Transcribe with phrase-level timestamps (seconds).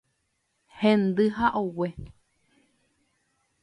[0.79, 1.89] Hendy ha ogue